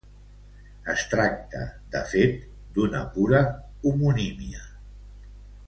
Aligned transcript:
Es 0.93 1.03
tracta 1.11 1.61
de 1.95 2.01
fet 2.13 2.39
d'una 2.79 3.03
pura 3.19 3.43
homonímia. 3.91 4.67